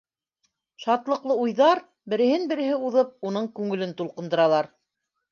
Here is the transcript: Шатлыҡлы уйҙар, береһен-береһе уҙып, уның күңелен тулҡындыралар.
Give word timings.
Шатлыҡлы 0.83 1.35
уйҙар, 1.41 1.81
береһен-береһе 2.13 2.79
уҙып, 2.87 3.11
уның 3.31 3.49
күңелен 3.59 3.93
тулҡындыралар. 4.01 4.71